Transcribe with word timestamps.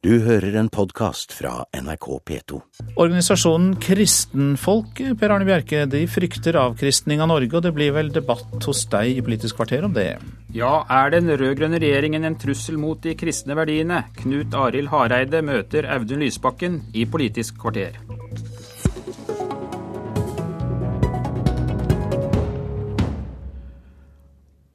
Du 0.00 0.14
hører 0.24 0.54
en 0.56 0.70
podkast 0.72 1.34
fra 1.36 1.66
NRK 1.76 2.06
P2. 2.24 2.58
Organisasjonen 3.04 3.74
Kristenfolk 3.84 5.02
Per 5.20 5.34
Arne 5.34 5.44
Bjerke, 5.44 5.82
de 5.92 6.00
frykter 6.08 6.56
avkristning 6.56 7.20
av 7.20 7.28
Norge, 7.28 7.52
og 7.58 7.66
det 7.66 7.74
blir 7.76 7.92
vel 7.92 8.08
debatt 8.14 8.64
hos 8.64 8.80
deg 8.88 9.18
i 9.18 9.24
Politisk 9.26 9.58
kvarter 9.58 9.84
om 9.84 9.92
det? 9.92 10.14
Ja, 10.56 10.86
er 10.88 11.12
den 11.12 11.28
rød-grønne 11.28 11.82
regjeringen 11.84 12.24
en 12.24 12.38
trussel 12.40 12.80
mot 12.80 13.02
de 13.04 13.12
kristne 13.12 13.58
verdiene? 13.60 14.06
Knut 14.22 14.56
Arild 14.56 14.88
Hareide 14.88 15.44
møter 15.44 15.92
Audun 15.92 16.24
Lysbakken 16.24 16.80
i 16.96 17.04
Politisk 17.04 17.60
kvarter. 17.60 18.00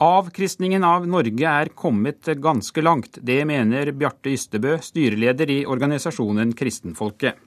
Avkristningen 0.05 0.83
av 0.85 1.07
Norge 1.09 1.49
er 1.49 1.69
kommet 1.73 2.27
ganske 2.37 2.81
langt. 2.81 3.17
Det 3.25 3.39
mener 3.49 3.89
Bjarte 3.97 4.29
Ystebø, 4.29 4.75
styreleder 4.77 5.49
i 5.49 5.63
organisasjonen 5.65 6.51
Kristenfolket. 6.53 7.39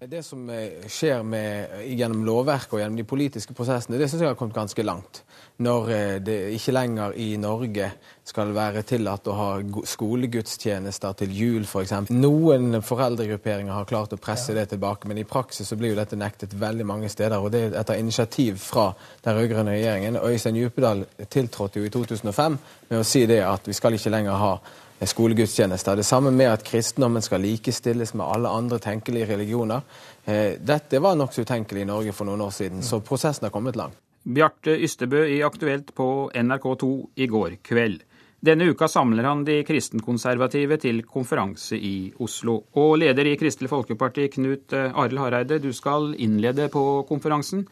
Det 0.00 0.20
som 0.22 0.44
eh, 0.50 0.84
skjer 0.86 1.24
med, 1.26 1.72
gjennom 1.90 2.20
lovverket 2.22 2.76
og 2.76 2.78
gjennom 2.78 3.00
de 3.00 3.04
politiske 3.08 3.50
prosessene, 3.50 3.98
det 3.98 4.06
syns 4.06 4.22
jeg 4.22 4.30
har 4.30 4.36
kommet 4.38 4.54
ganske 4.54 4.84
langt. 4.86 5.24
Når 5.66 5.90
eh, 5.90 6.12
det 6.22 6.36
ikke 6.54 6.74
lenger 6.76 7.16
i 7.18 7.32
Norge 7.42 7.88
skal 8.22 8.54
være 8.54 8.84
tillatt 8.86 9.26
å 9.26 9.34
ha 9.34 9.48
skolegudstjenester 9.90 11.18
til 11.18 11.34
jul 11.34 11.66
f.eks. 11.66 11.96
For 12.12 12.14
Noen 12.14 12.78
foreldregrupperinger 12.78 13.74
har 13.74 13.90
klart 13.90 14.14
å 14.14 14.22
presse 14.22 14.54
det 14.54 14.68
tilbake, 14.70 15.10
men 15.10 15.18
i 15.18 15.26
praksis 15.26 15.66
så 15.66 15.74
blir 15.80 15.96
jo 15.96 15.98
dette 15.98 16.20
nektet 16.20 16.54
veldig 16.54 16.86
mange 16.86 17.10
steder. 17.10 17.42
Og 17.42 17.50
det 17.50 17.66
er 17.66 17.78
etter 17.82 17.98
initiativ 17.98 18.62
fra 18.62 18.92
den 19.26 19.34
rød-grønne 19.34 19.80
regjeringen. 19.80 20.22
Øystein 20.22 20.62
Djupedal 20.62 21.08
tiltrådte 21.26 21.82
jo 21.82 21.90
i 21.90 21.96
2005 21.98 22.62
med 22.92 23.00
å 23.02 23.06
si 23.16 23.26
det 23.26 23.42
at 23.50 23.66
vi 23.66 23.74
skal 23.74 23.98
ikke 23.98 24.14
lenger 24.14 24.44
ha 24.46 24.58
skolegudstjenester. 25.06 25.96
Det 25.96 26.06
samme 26.06 26.30
med 26.34 26.50
at 26.50 26.64
kristendommen 26.66 27.22
skal 27.22 27.42
likestilles 27.44 28.14
med 28.18 28.26
alle 28.26 28.48
andre 28.48 28.78
tenkelige 28.82 29.28
religioner. 29.30 29.80
Eh, 30.24 30.58
dette 30.60 30.98
var 30.98 31.14
nokså 31.14 31.44
utenkelig 31.46 31.84
i 31.84 31.88
Norge 31.88 32.12
for 32.12 32.26
noen 32.26 32.42
år 32.48 32.50
siden, 32.54 32.82
så 32.82 33.00
prosessen 33.00 33.46
har 33.46 33.54
kommet 33.54 33.78
langt. 33.78 33.98
Bjarte 34.28 34.74
Ystebø 34.74 35.22
i 35.30 35.42
Aktuelt 35.46 35.94
på 35.94 36.30
NRK2 36.34 36.90
i 37.16 37.28
går 37.30 37.60
kveld. 37.62 38.02
Denne 38.40 38.68
uka 38.70 38.86
samler 38.88 39.26
han 39.26 39.40
de 39.46 39.62
kristenkonservative 39.66 40.76
til 40.78 41.00
konferanse 41.06 41.74
i 41.74 42.12
Oslo. 42.22 42.60
Og 42.78 42.98
leder 43.02 43.26
i 43.26 43.36
Kristelig 43.38 43.70
Folkeparti, 43.72 44.28
Knut 44.34 44.74
Arild 44.74 45.18
Hareide, 45.18 45.58
du 45.58 45.72
skal 45.74 46.12
innlede 46.18 46.68
på 46.70 46.84
konferansen. 47.08 47.64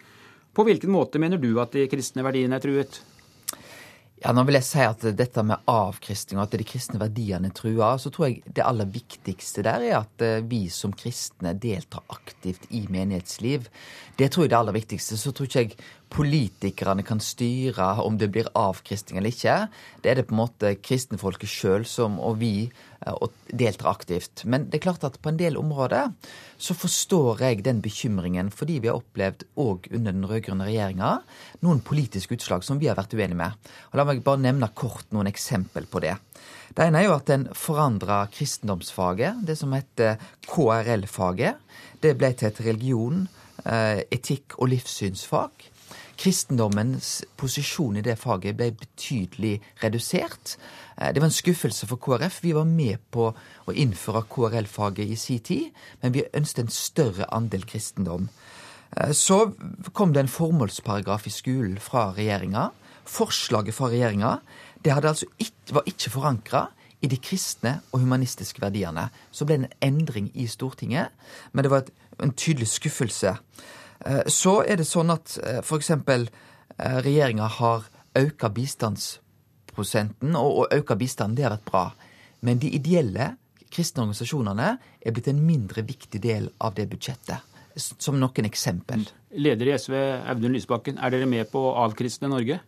På 0.57 0.65
hvilken 0.67 0.91
måte 0.91 1.21
mener 1.23 1.39
du 1.39 1.53
at 1.61 1.75
de 1.77 1.85
kristne 1.91 2.25
verdiene 2.27 2.59
er 2.59 2.65
truet? 2.65 2.99
Ja, 4.23 4.33
nå 4.33 4.47
vil 4.49 4.57
jeg 4.57 4.65
si 4.65 4.81
at 4.81 5.03
dette 5.19 5.43
med 5.45 5.67
avkristning 5.69 6.39
og 6.39 6.47
at 6.47 6.55
de 6.57 6.65
kristne 6.65 7.01
verdiene 7.03 7.51
er 7.51 7.57
trua, 7.57 7.91
så 8.01 8.09
tror 8.13 8.31
jeg 8.31 8.55
det 8.57 8.65
aller 8.65 8.89
viktigste 8.89 9.65
der 9.67 9.85
er 9.85 9.99
at 9.99 10.25
eh, 10.25 10.39
vi 10.49 10.63
som 10.73 10.95
kristne 10.97 11.53
deltar 11.61 12.01
aktivt 12.15 12.65
i 12.73 12.87
menighetsliv. 12.89 13.69
Det 14.17 14.31
tror 14.33 14.47
jeg 14.47 14.55
det 14.55 14.59
aller 14.63 14.79
viktigste. 14.79 15.21
Så 15.21 15.35
tror 15.37 15.51
ikke 15.51 15.67
jeg 15.67 15.77
politikerne 16.13 17.03
kan 17.07 17.21
styre 17.23 17.89
om 18.03 18.17
det 18.19 18.29
blir 18.33 18.49
avkristning 18.57 19.19
eller 19.19 19.35
ikke. 19.35 19.57
Det 20.03 20.11
er 20.11 20.21
det 20.21 20.27
på 20.29 20.37
en 20.37 20.43
måte 20.45 20.75
kristenfolket 20.79 21.51
sjøl 21.51 21.87
som, 21.89 22.21
og 22.23 22.39
vi, 22.41 22.69
eh, 23.05 23.13
og 23.13 23.35
deltar 23.51 23.91
aktivt. 23.91 24.45
Men 24.45 24.69
det 24.71 24.79
er 24.79 24.87
klart 24.87 25.05
at 25.05 25.19
på 25.21 25.33
en 25.33 25.41
del 25.41 25.59
områder 25.59 26.13
så 26.59 26.75
forstår 26.79 27.43
jeg 27.43 27.65
den 27.67 27.83
bekymringen, 27.85 28.51
fordi 28.51 28.79
vi 28.81 28.89
har 28.89 29.01
opplevd 29.01 29.45
òg 29.57 29.91
under 29.93 30.13
den 30.13 30.29
rød-grønne 30.29 30.69
regjeringa 30.69 31.19
noen 31.67 31.83
politiske 31.85 32.39
utslag 32.39 32.65
som 32.65 32.79
vi 32.79 32.89
har 32.89 32.97
vært 32.97 33.15
uenige 33.17 33.43
med. 33.43 33.53
Og 33.91 33.99
La 33.99 34.07
meg 34.07 34.25
bare 34.25 34.45
nevne 34.47 34.71
kort 34.75 35.11
noen 35.13 35.29
eksempel 35.29 35.91
på 35.91 36.05
det. 36.07 36.17
Det 36.77 36.85
ene 36.85 37.01
er 37.01 37.09
jo 37.09 37.17
at 37.17 37.31
en 37.33 37.47
forandra 37.57 38.27
kristendomsfaget, 38.33 39.43
det 39.47 39.57
som 39.59 39.73
heter 39.73 40.21
KRL-faget. 40.47 41.63
Det 42.03 42.13
ble 42.19 42.33
til 42.37 42.51
et 42.51 42.61
religion, 42.67 43.29
eh, 43.65 44.03
etikk 44.13 44.59
og 44.59 44.69
livssynsfag. 44.69 45.73
Kristendommens 46.17 47.25
posisjon 47.37 47.99
i 47.99 48.05
det 48.05 48.17
faget 48.19 48.57
ble 48.57 48.71
betydelig 48.77 49.61
redusert. 49.83 50.57
Eh, 50.97 51.13
det 51.13 51.23
var 51.23 51.29
en 51.29 51.39
skuffelse 51.39 51.89
for 51.91 52.01
KrF. 52.01 52.43
Vi 52.45 52.55
var 52.57 52.69
med 52.69 53.03
på 53.13 53.31
å 53.33 53.75
innføre 53.75 54.25
KRL-faget 54.33 55.13
i 55.13 55.19
sin 55.21 55.43
tid, 55.45 55.73
men 56.03 56.15
vi 56.17 56.27
ønsket 56.33 56.65
en 56.65 56.73
større 56.73 57.29
andel 57.33 57.67
kristendom. 57.69 58.31
Eh, 58.97 59.13
så 59.13 59.53
kom 59.93 60.13
det 60.13 60.25
en 60.25 60.33
formålsparagraf 60.33 61.27
i 61.27 61.35
skolen 61.35 61.77
fra 61.83 62.11
regjeringa. 62.17 62.71
Forslaget 63.07 63.75
fra 63.75 63.93
regjeringa 63.93 64.39
altså 64.87 65.27
var 65.75 65.83
ikke 65.87 66.11
forankra 66.11 66.67
i 67.03 67.09
de 67.11 67.19
kristne 67.21 67.81
og 67.93 68.01
humanistiske 68.01 68.63
verdiene. 68.63 69.09
Så 69.31 69.47
ble 69.47 69.59
det 69.59 69.69
en 69.69 69.81
endring 69.89 70.31
i 70.35 70.47
Stortinget, 70.47 71.11
men 71.53 71.65
det 71.65 71.73
var 71.73 71.89
en 72.23 72.33
tydelig 72.33 72.69
skuffelse. 72.69 73.37
Eh, 74.05 74.27
så 74.27 74.61
er 74.67 74.81
det 74.81 74.89
sånn 74.89 75.13
at 75.15 75.39
f.eks. 75.63 75.91
regjeringa 76.77 77.49
har 77.61 77.87
auka 78.17 78.51
bistandsprosenten, 78.53 80.37
og 80.37 80.73
auka 80.73 80.97
bistanden, 80.97 81.37
det 81.37 81.47
har 81.47 81.57
vært 81.57 81.71
bra. 81.71 81.87
Men 82.41 82.61
de 82.61 82.71
ideelle 82.77 83.35
kristne 83.73 84.05
organisasjonene 84.05 84.71
er 85.01 85.15
blitt 85.15 85.29
en 85.31 85.43
mindre 85.45 85.85
viktig 85.87 86.21
del 86.23 86.51
av 86.65 86.77
det 86.77 86.89
budsjettet. 86.91 87.55
Som 87.77 88.21
noen 88.21 88.49
eksempel. 88.49 89.05
Leder 89.35 89.67
i 89.67 89.73
SV, 89.75 89.95
Audun 90.31 90.53
Lysbakken, 90.55 91.01
er 91.03 91.11
dere 91.11 91.27
med 91.27 91.49
på 91.51 91.59
å 91.59 91.73
avkristne 91.83 92.29
Norge? 92.31 92.61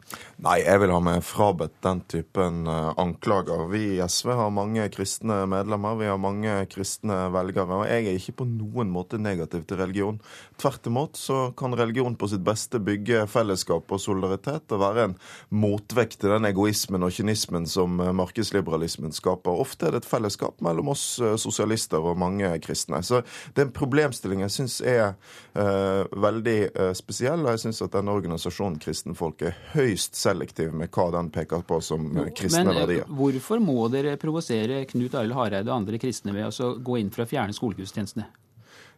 Nei, 0.42 0.56
jeg 0.64 0.80
vil 0.82 0.90
ha 0.90 0.96
meg 1.06 1.20
frabedt 1.22 1.76
den 1.86 2.00
typen 2.10 2.64
uh, 2.66 2.90
anklager. 2.98 3.62
Vi 3.70 3.82
i 3.94 4.00
SV 4.02 4.32
har 4.40 4.50
mange 4.50 4.88
kristne 4.90 5.36
medlemmer, 5.46 5.94
vi 6.00 6.08
har 6.10 6.18
mange 6.18 6.56
kristne 6.72 7.28
velgere. 7.30 7.78
Og 7.78 7.84
jeg 7.86 8.08
er 8.10 8.18
ikke 8.18 8.40
på 8.40 8.46
noen 8.50 8.90
måte 8.90 9.20
negativ 9.22 9.68
til 9.70 9.78
religion. 9.78 10.18
Tvert 10.58 10.88
imot 10.90 11.20
så 11.20 11.52
kan 11.58 11.76
religion 11.78 12.16
på 12.18 12.26
sitt 12.32 12.42
beste 12.42 12.82
bygge 12.82 13.22
fellesskap 13.30 13.94
og 13.94 14.02
solidaritet 14.02 14.74
og 14.74 14.82
være 14.82 15.06
en 15.06 15.16
motvekt 15.54 16.18
til 16.18 16.34
den 16.34 16.50
egoismen 16.50 17.06
og 17.06 17.14
kynismen 17.14 17.70
som 17.70 18.02
uh, 18.02 18.10
markedsliberalismen 18.18 19.14
skaper. 19.14 19.62
Ofte 19.62 19.86
er 19.86 19.94
det 19.94 20.02
et 20.02 20.10
fellesskap 20.10 20.58
mellom 20.66 20.90
oss 20.96 21.06
uh, 21.22 21.36
sosialister 21.38 22.02
og 22.02 22.18
mange 22.18 22.50
kristne. 22.66 22.98
Så 23.06 23.22
det 23.54 23.62
er 23.62 23.70
en 23.70 23.74
problemstilling 23.78 24.42
jeg 24.42 24.56
syns 24.58 24.80
er 24.82 25.14
veldig 25.54 26.47
veldig 26.48 26.94
spesiell, 26.96 27.44
og 27.44 27.52
jeg 27.54 27.62
syns 27.66 27.82
at 27.84 27.94
denne 27.94 28.14
organisasjonen 28.14 28.78
Kristenfolk 28.82 29.44
er 29.48 29.56
høyst 29.74 30.18
selektiv 30.18 30.72
med 30.76 30.90
hva 30.94 31.08
den 31.14 31.30
peker 31.34 31.64
på 31.68 31.80
som 31.84 32.08
jo, 32.10 32.26
kristne 32.36 32.64
men, 32.66 32.82
verdier. 32.82 33.08
Hvorfor 33.20 33.62
må 33.62 33.88
dere 33.92 34.16
provosere 34.20 34.84
Knut 34.88 35.16
Arild 35.18 35.36
Hareide 35.36 35.70
og 35.70 35.82
andre 35.82 36.00
kristne 36.02 36.34
ved 36.36 36.48
å 36.48 36.74
gå 36.84 37.00
inn 37.00 37.12
for 37.14 37.24
å 37.24 37.30
fjerne 37.30 37.56
skolegudstjenestene? 37.56 38.28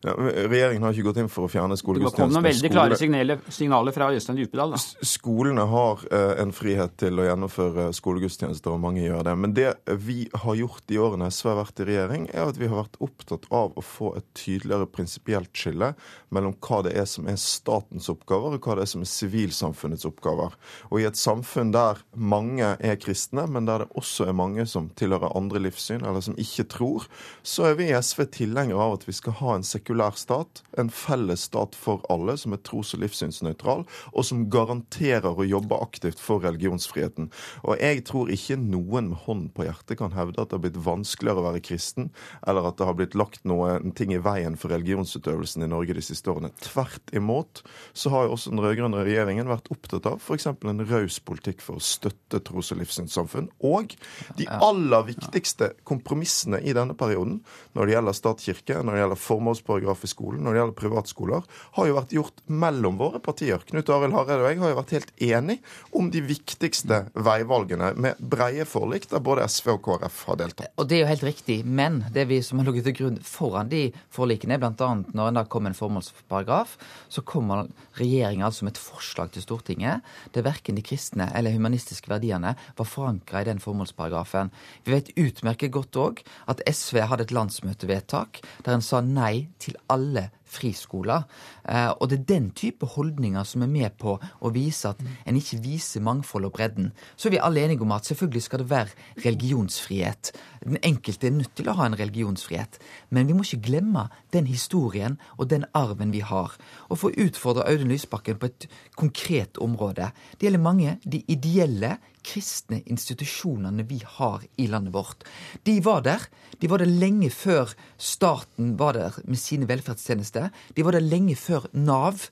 Ja, 0.01 0.15
regjeringen 0.17 0.87
har 0.87 0.95
ikke 0.97 1.11
gått 1.11 1.19
inn 1.21 1.29
for 1.29 1.45
å 1.45 1.51
fjerne 1.53 1.77
skolegudstjenesten. 1.77 2.25
Det 2.25 2.33
kom 2.33 2.33
noen 2.33 2.47
veldig 2.47 2.69
klare 2.73 2.97
signaler, 2.97 3.41
signaler 3.53 3.93
fra 3.93 4.07
Øystein 4.15 4.39
Djupedal. 4.41 4.73
Skolene 5.05 5.67
har 5.69 6.05
eh, 6.09 6.31
en 6.41 6.55
frihet 6.57 6.95
til 7.03 7.21
å 7.21 7.27
gjennomføre 7.27 7.91
skolegudstjenester, 7.99 8.73
og 8.73 8.81
mange 8.81 9.03
gjør 9.05 9.27
det. 9.29 9.35
Men 9.37 9.53
det 9.59 9.75
vi 10.01 10.23
har 10.33 10.57
gjort 10.57 10.95
i 10.95 11.01
årene 11.05 11.29
SV 11.29 11.51
har 11.51 11.59
vært 11.59 11.83
i 11.85 11.87
regjering, 11.91 12.25
er 12.33 12.49
at 12.49 12.61
vi 12.61 12.71
har 12.71 12.81
vært 12.81 12.97
opptatt 13.05 13.45
av 13.53 13.77
å 13.77 13.85
få 13.85 14.15
et 14.17 14.25
tydeligere 14.41 14.89
prinsipielt 14.89 15.53
skille 15.53 15.93
mellom 16.33 16.57
hva 16.65 16.81
det 16.87 16.95
er 16.97 17.05
som 17.11 17.29
er 17.29 17.37
statens 17.37 18.09
oppgaver, 18.09 18.57
og 18.57 18.65
hva 18.65 18.79
det 18.79 18.87
er 18.87 18.93
som 18.95 19.05
er 19.05 19.13
sivilsamfunnets 19.13 20.09
oppgaver. 20.09 20.57
Og 20.89 21.03
i 21.03 21.07
et 21.11 21.21
samfunn 21.21 21.75
der 21.77 22.01
mange 22.17 22.73
er 22.81 22.97
kristne, 23.05 23.45
men 23.53 23.69
der 23.69 23.85
det 23.85 23.91
også 24.01 24.31
er 24.31 24.41
mange 24.41 24.65
som 24.65 24.89
tilhører 24.97 25.37
andre 25.37 25.61
livssyn, 25.69 26.01
eller 26.01 26.25
som 26.25 26.41
ikke 26.41 26.71
tror, 26.73 27.05
så 27.45 27.69
er 27.69 27.77
vi 27.77 27.93
i 27.93 28.01
SV 28.01 28.31
tilhengere 28.33 28.81
av 28.81 28.97
at 28.97 29.09
vi 29.09 29.19
skal 29.21 29.37
ha 29.45 29.59
en 29.59 29.67
sekulær 29.67 29.90
sekulær 29.91 30.15
stat, 30.15 30.63
en 30.79 30.91
felles 30.91 31.43
stat 31.49 31.75
for 31.75 32.05
alle, 32.11 32.37
som 32.39 32.53
er 32.55 32.61
tros- 32.63 32.95
og 32.95 33.03
livssynsnøytral, 33.03 33.85
og 34.15 34.25
som 34.25 34.47
garanterer 34.51 35.35
å 35.35 35.47
jobbe 35.47 35.75
aktivt 35.83 36.21
for 36.21 36.41
religionsfriheten. 36.45 37.31
Og 37.65 37.81
jeg 37.81 38.05
tror 38.07 38.31
ikke 38.31 38.57
noen 38.57 39.11
med 39.11 39.19
hånd 39.27 39.49
på 39.55 39.67
hjertet 39.67 39.99
kan 39.99 40.15
hevde 40.15 40.41
at 40.41 40.51
det 40.51 40.59
har 40.59 40.63
blitt 40.63 40.79
vanskeligere 40.85 41.43
å 41.43 41.47
være 41.49 41.63
kristen, 41.65 42.11
eller 42.47 42.69
at 42.69 42.79
det 42.79 42.87
har 42.87 42.95
blitt 42.95 43.17
lagt 43.19 43.43
noen 43.45 43.93
ting 43.93 44.15
i 44.15 44.21
veien 44.23 44.57
for 44.57 44.71
religionsutøvelsen 44.71 45.65
i 45.65 45.71
Norge 45.71 45.97
de 45.97 46.05
siste 46.05 46.31
årene. 46.31 46.53
Tvert 46.63 47.11
imot 47.17 47.65
så 47.93 48.13
har 48.15 48.29
jo 48.29 48.37
også 48.37 48.55
den 48.55 48.63
rød-grønne 48.63 49.03
regjeringen 49.07 49.51
vært 49.51 49.71
opptatt 49.75 50.07
av 50.07 50.21
f.eks. 50.21 50.47
en 50.47 50.87
raus 50.87 51.19
politikk 51.19 51.65
for 51.65 51.81
å 51.81 51.85
støtte 51.85 52.43
tros- 52.47 52.71
og 52.75 52.83
livssynssamfunn. 52.83 53.51
Og 53.67 53.97
de 54.39 54.47
aller 54.61 55.09
viktigste 55.11 55.73
kompromissene 55.89 56.61
i 56.63 56.77
denne 56.77 56.95
perioden, 56.99 57.41
når 57.75 57.87
det 57.87 57.97
gjelder 57.97 58.19
stat-kirke, 58.21 58.81
når 58.85 58.97
det 58.97 59.03
gjelder 59.05 59.25
formålsparagraf 59.25 59.80
formålsparagraf 59.81 60.05
i 60.05 60.11
skolen 60.11 60.45
når 60.45 60.53
det 60.53 60.61
gjelder 60.61 60.79
privatskoler, 60.79 61.43
har 61.77 61.89
jo 61.89 61.97
vært 61.97 62.15
gjort 62.15 62.43
mellom 62.47 62.99
våre 62.99 63.21
partier. 63.21 63.61
Knut 63.69 63.91
Arild 63.91 64.15
Hareide 64.15 64.45
og 64.45 64.51
jeg 64.51 64.61
har 64.61 64.73
jo 64.73 64.79
vært 64.79 64.95
helt 64.95 65.13
enig 65.21 65.59
om 65.97 66.11
de 66.11 66.21
viktigste 66.21 67.07
veivalgene, 67.15 67.95
med 67.97 68.19
breie 68.19 68.65
forlik 68.69 69.09
der 69.11 69.23
både 69.23 69.47
SV 69.49 69.75
og 69.75 69.83
KrF 69.85 70.25
har 70.29 70.41
deltatt. 70.41 70.75
Og 70.77 70.89
det 70.89 70.99
er 70.99 71.05
jo 71.05 71.11
helt 71.11 71.27
riktig, 71.27 71.59
men 71.65 72.05
det 72.13 72.27
vi 72.31 72.41
som 72.43 72.61
har 72.61 72.69
ligget 72.69 72.91
til 72.91 72.99
grunn 73.01 73.21
foran 73.25 73.71
de 73.71 73.91
forlikene, 74.13 74.59
bl.a. 74.61 74.91
når 75.13 75.31
en 75.31 75.41
da 75.41 75.45
kom 75.51 75.69
en 75.69 75.77
formålsparagraf, 75.77 76.77
så 77.09 77.25
kommer 77.27 77.69
regjeringa 77.99 78.49
altså 78.49 78.67
med 78.67 78.77
et 78.77 78.83
forslag 78.83 79.33
til 79.35 79.45
Stortinget 79.45 80.07
der 80.35 80.47
verken 80.47 80.79
de 80.79 80.85
kristne 80.85 81.29
eller 81.37 81.55
humanistiske 81.55 82.11
verdiene 82.11 82.55
var 82.79 82.89
forankra 82.89 83.43
i 83.43 83.49
den 83.49 83.61
formålsparagrafen. 83.63 84.53
Vi 84.87 84.95
vet 84.95 85.13
utmerket 85.19 85.75
godt 85.75 85.99
òg 86.01 86.23
at 86.51 86.63
SV 86.67 87.03
hadde 87.11 87.29
et 87.29 87.35
landsmøtevedtak 87.35 88.41
der 88.67 88.77
en 88.77 88.85
sa 88.85 89.01
nei 89.05 89.49
til 89.63 89.70
alle 89.89 90.31
friskoler. 90.51 91.27
Eh, 91.65 91.91
og 91.97 92.11
det 92.11 92.21
er 92.21 92.29
den 92.33 92.51
type 92.57 92.89
holdninger 92.95 93.47
som 93.47 93.65
er 93.65 93.73
med 93.73 93.97
på 94.01 94.17
å 94.19 94.53
vise 94.55 94.91
at 94.91 95.01
en 95.01 95.39
ikke 95.39 95.61
viser 95.65 96.05
mangfold 96.05 96.49
og 96.49 96.55
bredden. 96.57 96.91
Så 97.17 97.29
er 97.29 97.37
vi 97.37 97.43
alle 97.43 97.65
enige 97.65 97.87
om 97.87 97.95
at 97.97 98.09
selvfølgelig 98.09 98.45
skal 98.47 98.65
det 98.65 98.71
være 98.71 99.25
religionsfrihet. 99.25 100.33
Den 100.65 100.81
enkelte 100.85 101.31
er 101.31 101.37
nødt 101.39 101.55
til 101.57 101.71
å 101.71 101.77
ha 101.79 101.89
en 101.89 101.99
religionsfrihet. 101.99 102.81
Men 103.11 103.31
vi 103.31 103.37
må 103.37 103.47
ikke 103.47 103.65
glemme 103.71 104.09
den 104.35 104.51
historien 104.51 105.19
og 105.39 105.51
den 105.53 105.67
arven 105.75 106.13
vi 106.15 106.23
har. 106.25 106.57
Og 106.91 107.01
for 107.01 107.11
å 107.11 107.27
utfordre 107.27 107.67
Audun 107.71 107.93
Lysbakken 107.93 108.41
på 108.41 108.51
et 108.51 108.69
konkret 108.99 109.61
område. 109.63 110.11
Det 110.37 110.49
gjelder 110.49 110.67
mange 110.67 110.99
de 111.05 111.23
ideelle 111.31 111.97
kristne 112.27 112.81
institusjonene 112.91 113.85
vi 113.89 114.01
har 114.19 114.45
i 114.61 114.67
landet 114.71 114.95
vårt. 114.95 115.25
De 115.65 115.79
var 115.85 116.05
der. 116.05 116.27
De 116.61 116.69
var 116.71 116.83
der 116.83 116.91
lenge 116.91 117.31
før 117.33 117.73
staten 117.97 118.75
var 118.81 118.97
der 118.99 119.17
med 119.25 119.41
sine 119.41 119.69
velferdstjenester. 119.69 120.40
De 120.77 120.85
var 120.87 120.97
der 120.97 121.05
lenge 121.05 121.37
før 121.39 121.67
Nav. 121.77 122.29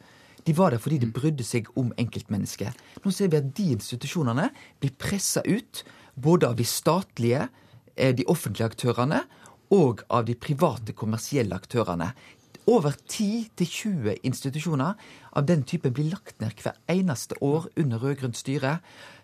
De 0.47 0.55
var 0.57 0.73
der 0.73 0.81
fordi 0.81 1.01
de 1.03 1.11
brydde 1.13 1.45
seg 1.45 1.69
om 1.77 1.91
enkeltmennesket. 2.01 2.77
Nå 3.05 3.13
ser 3.13 3.29
vi 3.33 3.41
at 3.41 3.51
de 3.57 3.71
institusjonene 3.75 4.49
blir 4.81 4.95
pressa 4.97 5.43
ut, 5.45 5.83
både 6.17 6.49
av 6.49 6.57
de 6.59 6.65
statlige, 6.67 7.49
eh, 7.97 8.15
de 8.15 8.25
offentlige 8.27 8.71
aktørene, 8.73 9.23
og 9.71 10.01
av 10.09 10.25
de 10.25 10.35
private 10.35 10.95
kommersielle 10.97 11.55
aktørene. 11.55 12.15
Over 12.69 12.93
10-20 13.09 14.19
institusjoner 14.29 14.99
av 15.33 15.45
den 15.49 15.63
typen 15.65 15.95
blir 15.97 16.11
lagt 16.13 16.37
ned 16.43 16.59
hver 16.61 16.75
eneste 16.93 17.39
år 17.41 17.71
under 17.81 18.03
rød-grønt 18.03 18.37
styre. 18.37 18.75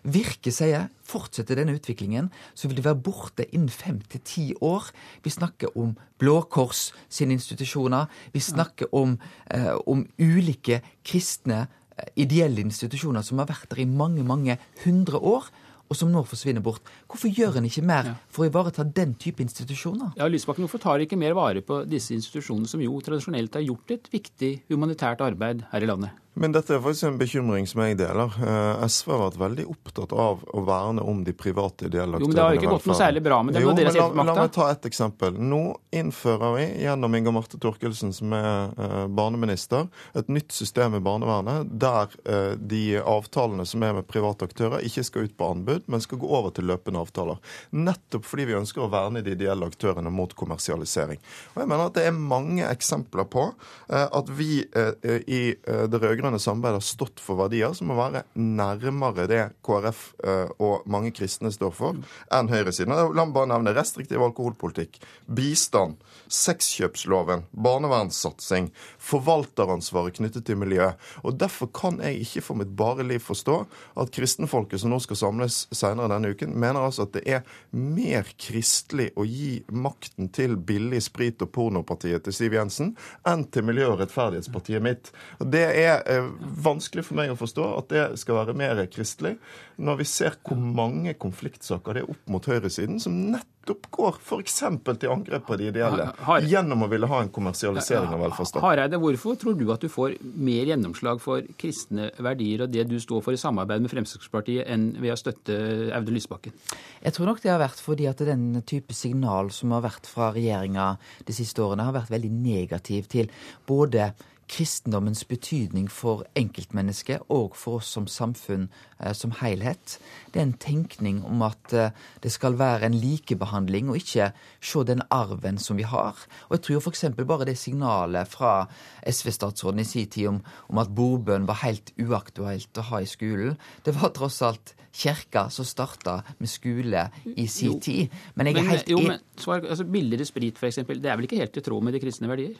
Virke 0.01 0.49
sier 0.49 0.87
fortsetter 1.05 1.59
denne 1.59 1.75
utviklingen, 1.77 2.31
så 2.57 2.65
vil 2.65 2.79
de 2.79 2.85
være 2.87 3.03
borte 3.05 3.45
innen 3.51 3.69
fem 3.69 3.99
til 4.09 4.23
ti 4.25 4.45
år. 4.65 4.89
Vi 5.21 5.35
snakker 5.35 5.77
om 5.77 5.93
Blå 6.17 6.39
Kors 6.49 6.87
sine 7.05 7.37
institusjoner. 7.37 8.09
Vi 8.33 8.41
snakker 8.41 8.89
om, 8.97 9.19
eh, 9.53 9.75
om 9.85 10.07
ulike 10.17 10.81
kristne 11.05 11.67
eh, 11.99 12.09
ideelle 12.17 12.65
institusjoner 12.65 13.21
som 13.21 13.37
har 13.37 13.51
vært 13.53 13.69
der 13.69 13.85
i 13.85 13.85
mange, 13.85 14.23
mange 14.23 14.57
hundre 14.83 15.21
år 15.21 15.51
og 15.85 15.97
som 15.99 16.11
nå 16.11 16.23
forsvinner 16.25 16.63
bort. 16.65 16.83
Hvorfor 17.09 17.29
gjør 17.29 17.59
en 17.59 17.69
ikke 17.69 17.85
mer 17.85 18.13
for 18.33 18.45
å 18.45 18.49
ivareta 18.49 18.85
den 18.87 19.13
type 19.21 19.43
institusjoner? 19.45 20.15
Ja, 20.19 20.29
Lysbakken, 20.31 20.65
Hvorfor 20.65 20.81
tar 20.81 21.03
ikke 21.03 21.19
mer 21.19 21.37
vare 21.37 21.61
på 21.65 21.83
disse 21.89 22.15
institusjonene, 22.17 22.69
som 22.69 22.81
jo 22.81 22.97
tradisjonelt 23.05 23.57
har 23.59 23.65
gjort 23.65 23.97
et 23.97 24.09
viktig 24.13 24.53
humanitært 24.71 25.21
arbeid 25.25 25.65
her 25.71 25.85
i 25.85 25.89
landet? 25.91 26.24
Men 26.37 26.51
dette 26.51 26.73
er 26.75 26.81
faktisk 26.83 27.07
en 27.07 27.17
bekymring 27.17 27.67
som 27.67 27.79
jeg 27.85 27.95
deler. 27.95 28.33
Eh, 28.43 28.81
SV 28.91 29.11
har 29.13 29.21
vært 29.21 29.37
veldig 29.39 29.65
opptatt 29.71 30.11
av 30.11 30.41
å 30.51 30.63
verne 30.67 31.03
om 31.07 31.21
de 31.23 31.31
private 31.31 31.87
ideelle 31.87 32.19
aktørene. 32.19 32.25
Jo, 32.25 32.27
men 32.27 32.35
Det 32.35 32.43
har 32.43 32.55
jo 32.55 32.59
ikke 32.59 32.73
gått 32.73 32.87
noe 32.89 32.97
særlig 32.99 33.21
bra 33.23 33.37
med 33.43 33.55
det 33.55 33.61
jo, 33.63 33.69
men 33.71 33.79
sitter 33.87 34.17
La 34.19 34.35
meg 34.35 34.51
ta 34.51 34.65
et 34.73 34.87
eksempel. 34.89 35.37
Nå 35.39 35.61
innfører 35.95 36.57
vi 36.57 36.65
gjennom 36.83 37.15
Inga 37.15 37.31
Marte 37.37 37.59
Torkelsen, 37.63 38.11
som 38.17 38.35
er 38.35 38.73
eh, 38.75 38.95
barneminister, 39.15 39.87
et 40.11 40.27
nytt 40.27 40.51
system 40.51 40.97
i 40.99 41.01
barnevernet 41.05 41.71
der 41.85 42.17
eh, 42.27 42.57
de 42.59 42.83
avtalene 42.99 43.63
som 43.71 43.87
er 43.87 43.95
med 44.01 44.07
private 44.11 44.49
aktører, 44.49 44.83
ikke 44.83 45.05
skal 45.07 45.29
ut 45.29 45.37
på 45.39 45.49
anbud, 45.55 45.87
men 45.87 46.03
skal 46.03 46.19
gå 46.19 46.27
over 46.27 46.51
til 46.51 46.67
løpende 46.67 46.99
avtaler. 46.99 47.39
Nettopp 47.71 48.27
fordi 48.27 48.49
vi 48.51 48.59
ønsker 48.59 48.83
å 48.83 48.89
verne 48.91 49.23
de 49.23 49.37
ideelle 49.37 49.71
aktørene 49.71 50.11
mot 50.11 50.35
kommersialisering. 50.35 51.23
Og 51.55 51.63
jeg 51.63 51.71
mener 51.71 51.87
at 51.87 51.95
det 51.95 52.09
er 52.09 52.19
mange 52.19 52.67
eksempler 52.67 53.23
på 53.31 53.47
at 53.87 54.29
vi 54.35 54.65
i 54.65 55.41
det 55.55 55.99
rød-grønne 56.25 56.39
samarbeidet 56.39 56.79
har 56.79 56.85
stått 56.85 57.21
for 57.21 57.37
verdier 57.39 57.73
som 57.75 57.89
må 57.89 57.97
være 57.97 58.23
nærmere 58.35 59.27
det 59.29 59.41
KrF 59.65 60.01
eh, 60.25 60.49
og 60.59 60.85
mange 60.89 61.11
kristne 61.15 61.51
står 61.53 61.73
for, 61.75 61.97
enn 62.33 62.49
høyresiden. 62.49 62.93
La 62.93 63.25
meg 63.25 63.33
bare 63.35 63.51
nevne 63.51 63.75
restriktiv 63.75 64.23
alkoholpolitikk, 64.25 64.97
bistand, 65.27 65.99
sexkjøpsloven, 66.31 67.45
barnevernssatsing, 67.51 68.71
forvalteransvaret 68.97 70.17
knyttet 70.17 70.47
til 70.47 70.59
miljø. 70.61 70.91
Og 71.23 71.37
Derfor 71.39 71.69
kan 71.75 71.99
jeg 72.01 72.23
ikke 72.25 72.45
for 72.47 72.59
mitt 72.59 72.73
bare 72.77 73.05
liv 73.05 73.21
forstå 73.21 73.59
at 74.01 74.13
kristenfolket 74.15 74.81
som 74.81 74.93
nå 74.93 74.99
skal 75.03 75.19
samles 75.19 75.65
senere 75.75 76.09
denne 76.13 76.33
uken, 76.33 76.55
mener 76.57 76.81
altså 76.81 77.05
at 77.05 77.13
det 77.17 77.25
er 77.29 77.45
mer 77.75 78.27
kristelig 78.41 79.11
å 79.15 79.27
gi 79.27 79.59
makten 79.69 80.31
til 80.33 80.57
billig 80.57 81.03
sprit- 81.05 81.43
og 81.45 81.51
pornopartiet 81.53 82.25
til 82.25 82.35
Siv 82.35 82.55
Jensen 82.57 82.95
enn 83.27 83.45
til 83.51 83.67
miljø- 83.67 83.91
og 83.93 84.01
rettferdighetspartiet 84.01 84.83
mitt. 84.83 85.11
Det 85.39 85.65
er 85.83 86.01
eh, 86.15 86.29
vanskelig 86.65 87.05
for 87.07 87.19
meg 87.19 87.33
å 87.33 87.39
forstå 87.39 87.65
at 87.79 87.91
det 87.91 88.05
skal 88.21 88.41
være 88.41 88.55
mer 88.57 88.81
kristelig, 88.91 89.35
når 89.81 89.99
vi 90.01 90.07
ser 90.07 90.37
hvor 90.45 90.59
mange 90.59 91.13
konfliktsaker 91.19 91.97
det 91.97 92.05
er 92.05 92.13
opp 92.13 92.31
mot 92.31 92.45
høyresiden, 92.47 92.99
som 93.03 93.15
nettopp 93.33 93.89
går 93.91 94.19
f.eks. 94.21 94.59
til 94.85 95.11
angrep 95.11 95.47
på 95.47 95.57
de 95.59 95.67
ideelle, 95.71 96.07
Har- 96.27 96.45
gjennom 96.45 96.85
å 96.85 96.89
ville 96.91 97.09
ha 97.11 97.21
en 97.23 97.31
kommersialisering 97.33 98.13
av 98.13 98.21
velferdsstaten. 98.23 98.63
Hareide, 98.63 98.99
hvorfor 99.01 99.35
tror 99.41 99.57
du 99.59 99.65
at 99.73 99.83
du 99.83 99.89
får 99.91 100.15
mer 100.21 100.69
gjennomslag 100.71 101.19
for 101.23 101.43
kristne 101.59 102.11
verdier 102.23 102.63
og 102.65 102.71
det 102.71 102.85
du 102.87 102.95
står 103.01 103.23
for 103.25 103.35
i 103.35 103.41
samarbeid 103.41 103.83
med 103.83 103.91
Fremskrittspartiet, 103.91 104.67
enn 104.71 104.93
ved 105.01 105.15
å 105.15 105.19
støtte 105.19 105.57
Audun 105.97 106.15
Lysbakken? 106.15 106.55
Jeg 107.03 107.17
tror 107.17 107.31
nok 107.31 107.41
det 107.43 107.51
har 107.51 107.61
vært 107.61 107.81
fordi 107.83 108.07
at 108.09 108.23
den 108.25 108.61
type 108.65 108.95
signal 108.95 109.51
som 109.51 109.73
har 109.75 109.83
vært 109.85 110.07
fra 110.09 110.31
regjeringa 110.35 110.93
de 111.25 111.35
siste 111.35 111.61
årene, 111.65 111.85
har 111.89 111.97
vært 111.99 112.13
veldig 112.15 112.31
negativ 112.31 113.09
til 113.11 113.29
både 113.67 114.13
kristendommens 114.51 115.23
betydning 115.25 115.87
for 115.91 116.23
enkeltmennesket 116.37 117.25
og 117.33 117.55
for 117.57 117.79
oss 117.79 117.89
som 117.95 118.05
samfunn 118.09 118.67
eh, 118.99 119.13
som 119.17 119.33
helhet. 119.39 119.97
Det 120.33 120.41
er 120.41 120.47
en 120.47 120.57
tenkning 120.61 121.23
om 121.25 121.41
at 121.45 121.73
eh, 121.73 121.95
det 122.23 122.31
skal 122.33 122.57
være 122.59 122.85
en 122.89 122.97
likebehandling, 122.99 123.89
og 123.89 123.97
ikke 124.01 124.31
se 124.61 124.85
den 124.85 125.01
arven 125.09 125.57
som 125.61 125.79
vi 125.79 125.87
har. 125.89 126.19
Og 126.49 126.57
jeg 126.57 126.65
tror 126.67 126.85
f.eks. 126.85 127.05
bare 127.25 127.49
det 127.49 127.57
signalet 127.57 128.29
fra 128.29 128.67
SV-statsråden 129.01 129.81
i 129.81 129.89
sin 129.89 130.09
tid 130.09 130.31
om, 130.33 130.41
om 130.69 130.81
at 130.81 130.93
bordbønn 130.95 131.49
var 131.49 131.63
helt 131.65 131.93
uaktuelt 132.01 132.77
å 132.77 132.89
ha 132.91 133.01
i 133.01 133.09
skolen, 133.09 133.57
det 133.85 133.95
var 133.97 134.13
tross 134.13 134.41
alt 134.45 134.75
kirka 134.95 135.49
som 135.49 135.65
starta 135.67 136.21
med 136.37 136.49
skole 136.49 137.09
i 137.35 137.47
sin 137.51 137.79
tid. 137.83 138.13
Men 138.35 138.47
jeg 138.47 138.55
er 138.55 138.61
Men, 138.61 138.71
helt 138.71 138.89
jo, 138.89 138.99
men 139.03 139.19
altså, 139.47 139.83
Billigere 139.83 140.25
sprit, 140.25 140.55
f.eks., 140.55 140.79
det 140.87 141.11
er 141.11 141.17
vel 141.17 141.27
ikke 141.27 141.41
helt 141.41 141.57
i 141.57 141.63
tråd 141.65 141.83
med 141.83 141.93
de 141.93 141.99
kristne 141.99 142.29
verdier? 142.31 142.55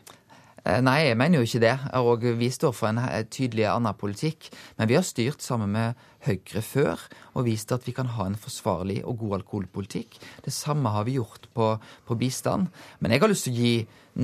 Eh, 0.66 0.82
Nei, 0.82 1.06
jeg 1.06 1.18
mener 1.20 1.40
jo 1.40 1.46
ikke 1.46 1.62
det. 1.62 1.76
Og 2.02 2.26
vi 2.40 2.50
står 2.50 2.74
for 2.74 2.90
en 2.90 3.02
tydelig 3.30 3.68
annen 3.70 3.94
politikk. 3.98 4.50
Men 4.80 4.90
vi 4.90 4.98
har 4.98 5.06
styrt 5.06 5.46
sammen 5.46 5.76
med 5.76 6.00
Høyre 6.26 6.64
før 6.66 7.02
og 7.38 7.46
vist 7.46 7.70
at 7.76 7.84
vi 7.86 7.94
kan 7.94 8.10
ha 8.16 8.26
en 8.26 8.40
forsvarlig 8.40 9.04
og 9.06 9.20
god 9.22 9.36
alkoholpolitikk. 9.42 10.18
Det 10.42 10.54
samme 10.54 10.90
har 10.90 11.06
vi 11.06 11.20
gjort 11.20 11.46
på, 11.54 11.76
på 11.78 12.18
bistand. 12.18 12.72
Men 12.98 13.14
jeg 13.14 13.22
har 13.22 13.30
lyst 13.30 13.46
til 13.46 13.54
å 13.54 13.62
gi 13.62 13.76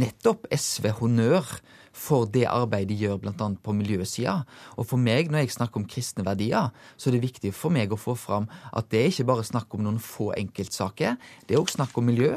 nettopp 0.02 0.48
SV 0.50 0.96
honnør 0.98 1.46
for 1.94 2.26
det 2.32 2.48
arbeidet 2.48 2.94
de 2.94 3.04
gjør 3.04 3.20
bl.a. 3.22 3.50
på 3.62 3.76
miljøsida. 3.76 4.40
Og 4.80 4.88
for 4.90 4.98
meg, 4.98 5.30
når 5.30 5.44
jeg 5.44 5.58
snakker 5.60 5.82
om 5.82 5.86
kristne 5.86 6.26
verdier, 6.26 6.72
så 6.98 7.10
er 7.10 7.18
det 7.18 7.26
viktig 7.28 7.54
for 7.54 7.74
meg 7.76 7.94
å 7.94 8.00
få 8.00 8.16
fram 8.18 8.48
at 8.72 8.90
det 8.90 9.04
er 9.04 9.12
ikke 9.12 9.28
bare 9.30 9.46
snakk 9.46 9.76
om 9.76 9.86
noen 9.86 10.02
få 10.02 10.32
enkeltsaker. 10.40 11.20
Det 11.46 11.54
er 11.54 11.62
òg 11.62 11.70
snakk 11.70 11.94
om 12.00 12.10
miljø 12.10 12.34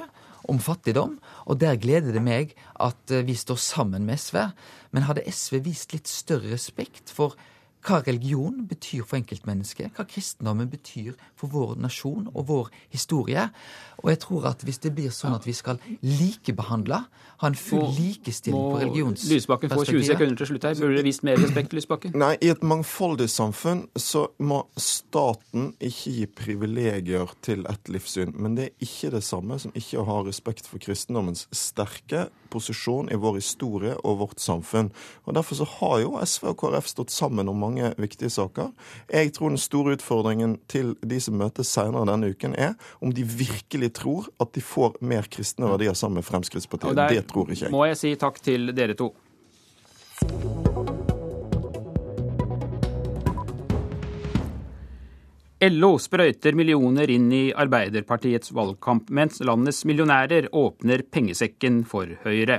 om 0.50 0.60
fattigdom, 0.62 1.18
og 1.48 1.60
der 1.62 1.78
gleder 1.80 2.14
det 2.14 2.22
meg 2.24 2.54
at 2.82 3.10
eh, 3.12 3.24
vi 3.26 3.36
står 3.38 3.60
sammen 3.60 4.06
med 4.08 4.20
SV. 4.20 4.40
Men 4.94 5.08
hadde 5.08 5.26
SV 5.30 5.60
vist 5.64 5.94
litt 5.96 6.10
større 6.10 6.52
respekt 6.54 7.12
for 7.14 7.38
hva 7.84 8.00
religion 8.06 8.62
betyr 8.68 9.04
for 9.04 9.18
enkeltmennesket, 9.18 9.92
hva 9.96 10.06
kristendommen 10.08 10.70
betyr 10.72 11.12
for 11.36 11.52
vår 11.52 11.74
nasjon 11.82 12.30
og 12.32 12.46
vår 12.48 12.70
historie. 12.94 13.48
Og 14.02 14.10
jeg 14.12 14.20
tror 14.24 14.48
at 14.50 14.64
hvis 14.64 14.80
det 14.84 14.94
blir 14.96 15.12
sånn 15.14 15.36
at 15.36 15.44
vi 15.46 15.54
skal 15.56 15.80
likebehandle, 16.02 17.02
ha 17.42 17.50
en 17.50 17.58
full 17.58 17.84
Må- 17.84 17.92
likestilling 17.98 18.60
på 18.72 18.80
religionsperspektivet 18.80 19.34
Lysbakken 19.34 19.70
får 19.74 19.90
20 19.90 20.04
sekunder 20.08 20.36
til 20.40 20.50
slutt 20.50 20.66
her. 20.68 20.74
Burde 20.80 20.96
det 20.96 21.04
vist 21.04 21.24
mer 21.26 21.36
respekt, 21.40 21.76
Lysbakken? 21.76 22.16
Nei, 22.16 22.36
i 22.40 22.52
et 22.52 22.62
mangfoldig 22.62 23.28
samfunn 23.30 23.84
så 23.96 24.28
må 24.38 24.62
staten 24.80 25.74
ikke 25.80 26.14
gi 26.18 26.26
privilegier 26.26 27.34
til 27.44 27.66
ett 27.70 27.90
livssyn. 27.92 28.32
Men 28.38 28.56
det 28.58 28.70
er 28.70 28.88
ikke 28.88 29.12
det 29.16 29.24
samme 29.26 29.58
som 29.60 29.74
ikke 29.74 30.00
å 30.00 30.08
ha 30.08 30.22
respekt 30.26 30.68
for 30.70 30.78
kristendommens 30.82 31.46
sterke 31.52 32.28
posisjon 32.54 33.10
i 33.12 33.18
vår 33.20 33.38
historie 33.40 33.94
og 34.02 34.20
vårt 34.22 34.42
samfunn. 34.42 34.90
Og 35.26 35.36
Derfor 35.36 35.58
så 35.60 35.68
har 35.76 35.96
jo 36.04 36.14
SV 36.22 36.50
og 36.52 36.58
KrF 36.62 36.90
stått 36.90 37.14
sammen 37.14 37.50
om 37.50 37.60
mange 37.60 37.92
viktige 38.00 38.30
saker. 38.32 38.72
Jeg 39.12 39.34
tror 39.36 39.54
den 39.54 39.60
store 39.60 39.98
utfordringen 39.98 40.58
til 40.70 40.94
de 41.02 41.20
som 41.20 41.38
møtes 41.40 41.72
senere 41.74 42.06
denne 42.08 42.30
uken, 42.32 42.54
er 42.54 42.74
om 43.04 43.12
de 43.14 43.26
virkelig 43.26 43.94
tror 44.00 44.30
at 44.40 44.54
de 44.54 44.64
får 44.64 45.00
mer 45.04 45.28
kristne 45.30 45.68
verdier 45.70 45.98
sammen 45.98 46.22
med 46.22 46.28
Fremskrittspartiet. 46.28 47.04
Det 47.10 47.26
tror 47.30 47.50
ikke 47.50 47.66
jeg. 47.66 47.74
Må 47.74 47.86
jeg 47.90 48.00
si 48.00 48.14
takk 48.20 48.40
til 48.44 48.70
dere 48.76 48.96
to. 48.98 49.12
LO 55.64 55.94
sprøyter 56.02 56.52
millioner 56.52 57.08
inn 57.08 57.30
i 57.32 57.44
Arbeiderpartiets 57.56 58.50
valgkamp, 58.52 59.08
mens 59.08 59.38
landets 59.40 59.84
millionærer 59.88 60.50
åpner 60.52 61.00
pengesekken 61.08 61.78
for 61.88 62.10
Høyre. 62.24 62.58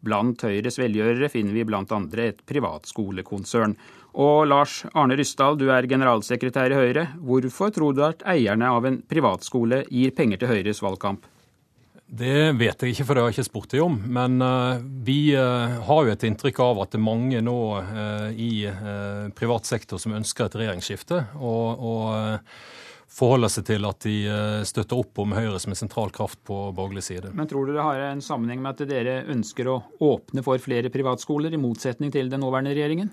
Blant 0.00 0.40
Høyres 0.46 0.78
velgjørere 0.80 1.28
finner 1.28 1.52
vi 1.52 1.66
blant 1.68 1.92
andre 1.92 2.30
et 2.30 2.40
privatskolekonsern. 2.48 3.76
Og 4.16 4.46
Lars 4.48 4.78
Arne 4.94 5.18
Ryssdal, 5.18 5.58
du 5.60 5.68
er 5.74 5.88
generalsekretær 5.90 6.72
i 6.72 6.80
Høyre. 6.80 7.08
Hvorfor 7.20 7.74
tror 7.76 7.96
du 7.96 8.04
at 8.06 8.24
eierne 8.24 8.70
av 8.72 8.88
en 8.88 9.02
privatskole 9.04 9.82
gir 9.90 10.16
penger 10.16 10.40
til 10.40 10.54
Høyres 10.54 10.80
valgkamp? 10.86 11.26
Det 12.06 12.52
vet 12.54 12.82
jeg 12.82 12.94
ikke, 12.94 13.04
for 13.04 13.18
det 13.18 13.22
har 13.22 13.32
jeg 13.32 13.40
ikke 13.40 13.48
spurt 13.48 13.72
deg 13.74 13.82
om. 13.82 13.96
Men 13.98 14.38
uh, 14.38 14.78
vi 14.78 15.34
uh, 15.34 15.82
har 15.88 16.06
jo 16.06 16.14
et 16.14 16.26
inntrykk 16.28 16.62
av 16.62 16.84
at 16.84 16.94
det 16.94 17.00
er 17.00 17.06
mange 17.08 17.42
nå 17.42 17.58
uh, 17.82 18.30
i 18.30 18.68
privat 19.36 19.66
sektor 19.66 19.98
som 20.02 20.14
ønsker 20.14 20.46
et 20.46 20.58
regjeringsskifte. 20.62 21.24
Og, 21.40 21.82
og 21.82 22.46
forholder 23.16 23.50
seg 23.50 23.66
til 23.72 23.88
at 23.88 24.06
de 24.06 24.16
støtter 24.68 25.00
opp 25.00 25.18
om 25.22 25.34
Høyre 25.34 25.58
som 25.62 25.72
en 25.72 25.78
sentral 25.78 26.10
kraft 26.14 26.38
på 26.46 26.56
borgerlig 26.76 27.06
side. 27.06 27.32
Men 27.34 27.48
tror 27.50 27.66
du 27.66 27.74
det 27.74 27.84
har 27.86 28.02
en 28.10 28.22
sammenheng 28.22 28.62
med 28.62 28.76
at 28.76 28.90
dere 28.90 29.20
ønsker 29.32 29.70
å 29.72 29.80
åpne 30.04 30.44
for 30.46 30.62
flere 30.62 30.92
privatskoler, 30.92 31.54
i 31.54 31.60
motsetning 31.60 32.12
til 32.14 32.30
den 32.30 32.44
nåværende 32.44 32.74
regjeringen? 32.76 33.10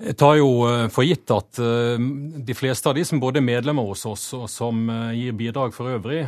Jeg 0.00 0.16
tar 0.16 0.38
jo 0.38 0.48
eh, 0.64 0.86
for 0.88 1.04
gitt 1.04 1.28
at 1.34 1.58
eh, 1.60 2.00
de 2.40 2.54
fleste 2.56 2.88
av 2.88 2.96
de 2.96 3.02
som 3.04 3.20
både 3.20 3.42
er 3.42 3.44
medlemmer 3.44 3.84
hos 3.84 4.06
oss 4.08 4.30
og 4.36 4.46
som 4.48 4.86
eh, 4.88 5.10
gir 5.18 5.36
bidrag 5.36 5.74
for 5.76 5.92
øvrig, 5.92 6.22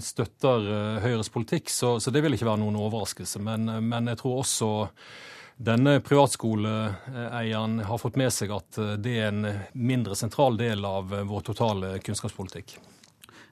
støtter 0.00 0.64
Høyres 1.04 1.28
politikk, 1.32 1.68
så, 1.68 1.98
det 2.00 2.22
vil 2.24 2.36
ikke 2.36 2.48
være 2.48 2.62
noen 2.62 2.78
overraskelse. 2.80 3.42
Men, 3.44 3.68
men, 3.84 4.08
jeg 4.08 4.22
tror 4.22 4.40
også 4.40 4.70
denne 5.60 5.98
privatskoleeieren 6.00 7.82
har 7.84 8.00
fått 8.00 8.16
med 8.16 8.32
seg 8.32 8.54
at 8.56 8.80
det 9.04 9.18
er 9.20 9.28
en 9.28 9.44
mindre 9.76 10.16
sentral 10.16 10.56
del 10.56 10.86
av 10.88 11.12
vår 11.28 11.44
totale 11.52 11.98
kunnskapspolitikk. 12.00 12.78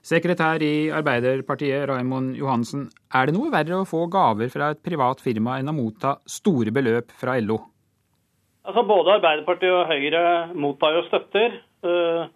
Sekretær 0.01 0.63
i 0.65 0.89
Arbeiderpartiet, 0.95 1.83
Raimond 1.91 2.33
Johansen. 2.39 2.87
Er 3.13 3.29
det 3.29 3.37
noe 3.37 3.53
verre 3.53 3.83
å 3.83 3.89
få 3.89 4.07
gaver 4.09 4.49
fra 4.49 4.71
et 4.73 4.81
privat 4.81 5.21
firma 5.21 5.59
enn 5.59 5.69
å 5.69 5.75
motta 5.77 6.17
store 6.25 6.73
beløp 6.73 7.13
fra 7.19 7.37
LO? 7.37 7.59
Altså 8.69 8.83
Både 8.85 9.15
Arbeiderpartiet 9.17 9.73
og 9.73 9.87
Høyre 9.89 10.23
mottar 10.53 10.93
jo 10.93 10.99
støtter. 11.07 11.55
Uh, 11.81 12.27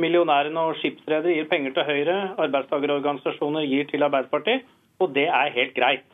millionærene 0.00 0.62
og 0.70 0.78
skipsredere 0.78 1.34
gir 1.36 1.48
penger 1.50 1.74
til 1.76 1.84
Høyre. 1.84 2.14
Arbeidstakerorganisasjoner 2.40 3.66
gir 3.68 3.90
til 3.90 4.06
Arbeiderpartiet. 4.06 4.64
Og 5.04 5.12
det 5.12 5.26
er 5.28 5.52
helt 5.52 5.74
greit. 5.76 6.06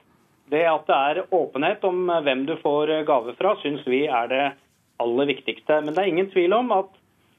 Det 0.50 0.64
at 0.66 0.90
det 0.90 0.96
er 0.96 1.22
åpenhet 1.30 1.86
om 1.86 2.10
hvem 2.26 2.42
du 2.48 2.56
får 2.58 2.90
gave 3.06 3.36
fra, 3.38 3.54
syns 3.62 3.86
vi 3.86 4.02
er 4.10 4.26
det 4.32 4.42
aller 4.98 5.30
viktigste. 5.30 5.78
Men 5.84 5.94
det 5.94 6.02
er 6.02 6.10
ingen 6.10 6.32
tvil 6.34 6.56
om 6.58 6.74
at 6.74 6.90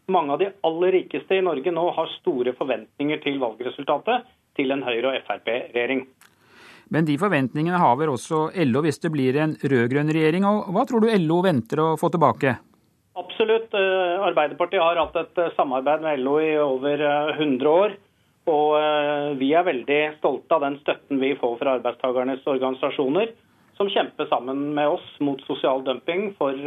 mange 0.08 0.32
av 0.32 0.40
de 0.40 0.54
aller 0.64 0.96
rikeste 1.02 1.36
i 1.36 1.44
Norge 1.44 1.76
nå 1.76 1.84
har 1.98 2.16
store 2.22 2.56
forventninger 2.56 3.20
til 3.26 3.44
valgresultatet 3.44 4.32
til 4.56 4.72
en 4.72 4.88
Høyre- 4.88 5.12
og 5.12 5.28
Frp-regjering. 5.28 6.06
Men 6.92 7.08
de 7.08 7.16
forventningene 7.20 7.80
har 7.80 7.96
vel 8.00 8.12
også 8.12 8.50
LO 8.68 8.82
hvis 8.84 9.00
det 9.00 9.14
blir 9.14 9.38
en 9.40 9.56
rød-grønn 9.56 10.12
regjering. 10.12 10.44
Og 10.48 10.74
hva 10.76 10.84
tror 10.88 11.04
du 11.04 11.12
LO 11.24 11.40
venter 11.46 11.80
å 11.80 11.94
få 12.00 12.12
tilbake? 12.12 12.58
Absolutt. 13.20 13.74
Eh, 13.76 14.24
Arbeiderpartiet 14.28 14.84
har 14.84 15.00
hatt 15.00 15.20
et 15.20 15.40
eh, 15.40 15.54
samarbeid 15.58 16.04
med 16.04 16.20
LO 16.24 16.38
i 16.44 16.52
over 16.60 17.04
100 17.38 17.40
eh, 17.40 17.70
år. 17.72 17.96
Og 18.52 19.38
vi 19.38 19.52
er 19.54 19.68
veldig 19.68 20.00
stolte 20.18 20.56
av 20.58 20.64
den 20.66 20.80
støtten 20.82 21.20
vi 21.22 21.36
får 21.38 21.60
fra 21.60 21.76
arbeidstakernes 21.78 22.48
organisasjoner, 22.50 23.30
som 23.78 23.92
kjemper 23.94 24.26
sammen 24.32 24.64
med 24.74 24.96
oss 24.96 25.04
mot 25.22 25.44
sosial 25.46 25.84
dumping 25.86 26.32
for 26.40 26.58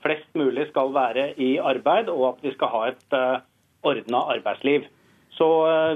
flest 0.00 0.30
mulig 0.32 0.64
skal 0.70 0.94
være 0.96 1.26
i 1.36 1.50
arbeid, 1.60 2.08
og 2.08 2.24
at 2.30 2.48
vi 2.48 2.54
skal 2.56 2.72
ha 2.72 2.80
et 2.88 3.18
ordna 3.84 4.24
arbeidsliv. 4.32 4.88
Så 5.34 5.48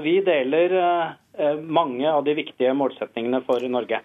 vi 0.03 0.19
deler 0.25 0.73
Eh, 1.39 1.55
mange 1.55 2.11
av 2.11 2.23
de 2.23 2.33
viktige 2.35 2.73
målsetningene 2.75 3.39
for 3.47 3.63
Norge. 3.71 4.01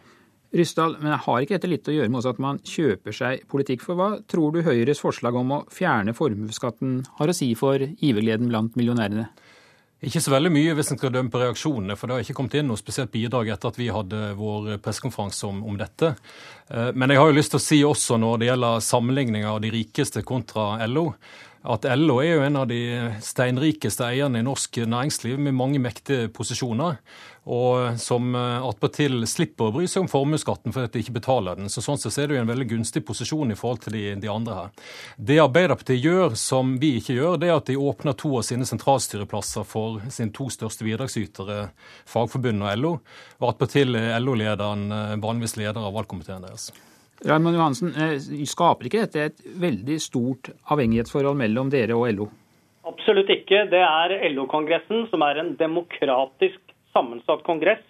Ryssdal, 0.54 0.92
men 1.00 1.10
jeg 1.10 1.22
har 1.24 1.40
ikke 1.42 1.56
dette 1.56 1.70
litt 1.70 1.88
å 1.90 1.94
gjøre 1.96 2.12
med 2.14 2.26
at 2.30 2.42
man 2.42 2.60
kjøper 2.62 3.16
seg 3.16 3.40
politikk? 3.50 3.82
For 3.82 3.98
hva 3.98 4.10
tror 4.30 4.54
du 4.54 4.60
Høyres 4.62 5.02
forslag 5.02 5.34
om 5.34 5.50
å 5.56 5.64
fjerne 5.74 6.14
formuesskatten 6.14 7.00
har 7.18 7.32
å 7.32 7.34
si 7.34 7.48
for 7.58 7.82
givergleden 7.82 8.52
blant 8.52 8.78
millionærene? 8.78 9.26
Ikke 10.04 10.20
så 10.22 10.30
veldig 10.34 10.52
mye 10.52 10.76
hvis 10.76 10.92
en 10.92 11.00
skal 11.00 11.10
dømme 11.14 11.32
på 11.32 11.40
reaksjonene, 11.40 11.96
for 11.98 12.06
det 12.06 12.14
har 12.14 12.26
ikke 12.26 12.36
kommet 12.38 12.54
inn 12.60 12.68
noe 12.70 12.78
spesielt 12.78 13.10
bidrag 13.10 13.50
etter 13.50 13.72
at 13.72 13.80
vi 13.80 13.88
hadde 13.90 14.20
vår 14.38 14.76
pressekonferanse 14.84 15.48
om, 15.48 15.64
om, 15.66 15.80
dette. 15.80 16.12
Eh, 16.68 16.92
men 16.94 17.10
jeg 17.10 17.18
har 17.18 17.32
jo 17.32 17.38
lyst 17.40 17.56
til 17.56 17.62
å 17.62 17.66
si 17.66 17.80
også 17.88 18.20
når 18.22 18.38
det 18.44 18.52
gjelder 18.52 18.86
sammenligninger 18.92 19.50
av 19.50 19.58
de 19.64 19.74
rikeste 19.74 20.22
kontra 20.22 20.76
LO, 20.86 21.08
at 21.64 21.86
LO 21.96 22.18
er 22.20 22.34
jo 22.34 22.42
en 22.44 22.58
av 22.60 22.66
de 22.68 22.80
steinrikeste 23.24 24.04
eierne 24.04 24.42
i 24.42 24.44
norsk 24.44 24.82
næringsliv 24.84 25.38
med 25.40 25.56
mange 25.56 25.80
mektige 25.80 26.28
posisjoner, 26.28 26.98
og 27.48 27.96
som 28.00 28.34
eh, 28.36 28.66
attpåtil 28.68 29.24
slipper 29.28 29.68
å 29.68 29.72
bry 29.72 29.88
seg 29.88 30.04
om 30.04 30.10
formuesskatten 30.12 30.72
fordi 30.72 30.92
de 30.92 31.02
ikke 31.04 31.16
betaler 31.18 31.58
den. 31.58 31.72
Så 31.72 31.84
Sånn 31.84 32.00
sett 32.00 32.16
er 32.20 32.28
det 32.28 32.38
jo 32.38 32.44
en 32.44 32.52
veldig 32.52 32.68
gunstig 32.70 33.04
posisjon 33.08 33.52
i 33.52 33.58
forhold 33.58 33.84
til 33.84 33.96
de, 33.96 34.04
de, 34.20 34.30
andre 34.32 34.60
her. 34.60 34.86
Det 35.16 35.40
Arbeiderpartiet 35.40 36.04
gjør 36.04 36.38
som 36.40 36.76
vi 36.80 36.94
ikke 37.00 37.16
gjør, 37.16 37.40
det 37.40 37.50
er 37.50 37.56
at 37.56 37.68
de 37.68 37.80
åpner 37.80 38.16
to 38.20 38.36
av 38.40 38.44
sine 38.48 38.68
sentralstyreplasser 38.68 39.68
for 39.68 40.04
sine 40.12 40.32
to 40.36 40.50
største 40.52 40.84
bidragsytere, 40.84 41.68
Fagforbundet 42.08 42.64
og 42.74 42.80
LO, 42.80 42.96
og 43.40 43.52
attpåtil 43.54 43.96
er 44.00 44.18
LO-lederen 44.20 44.90
eh, 44.92 45.14
vanligvis 45.20 45.56
leder 45.60 45.80
av 45.80 45.96
valgkomiteen 45.96 46.44
deres. 46.44 46.72
Raymond 47.22 47.56
Johansen, 47.56 47.94
eh, 47.94 48.18
skaper 48.48 48.88
ikke 48.88 49.04
dette 49.06 49.26
et 49.30 49.44
veldig 49.60 49.96
stort 50.02 50.50
avhengighetsforhold 50.72 51.38
mellom 51.38 51.70
dere 51.72 51.96
og 51.96 52.08
LO? 52.10 52.28
Absolutt 52.84 53.30
ikke. 53.32 53.64
Det 53.70 53.80
er 53.80 54.16
LO-kongressen, 54.34 55.06
som 55.10 55.22
er 55.22 55.40
en 55.40 55.54
demokratisk 55.56 56.74
sammensatt 56.92 57.44
kongress, 57.46 57.84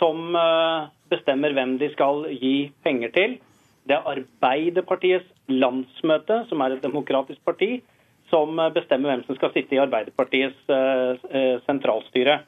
som 0.00 0.36
eh, 0.36 0.90
bestemmer 1.12 1.54
hvem 1.56 1.78
de 1.80 1.90
skal 1.94 2.26
gi 2.34 2.70
penger 2.84 3.14
til. 3.14 3.38
Det 3.86 3.96
er 3.96 4.10
Arbeiderpartiets 4.16 5.30
landsmøte, 5.48 6.42
som 6.50 6.60
er 6.60 6.74
et 6.74 6.84
demokratisk 6.84 7.40
parti, 7.46 7.80
som 8.28 8.58
eh, 8.58 8.72
bestemmer 8.74 9.14
hvem 9.14 9.24
som 9.28 9.38
skal 9.38 9.54
sitte 9.54 9.78
i 9.78 9.82
Arbeiderpartiets 9.86 10.68
sentralstyre. 11.64 12.40